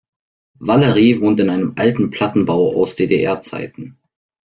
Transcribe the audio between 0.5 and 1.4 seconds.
Valerie wohnt